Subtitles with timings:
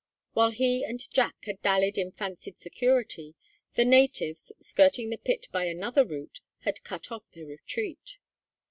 [0.33, 3.35] While he and Jack had dallied in fancied security,
[3.75, 8.17] the natives, skirting the pit by another route, had cut off their retreat.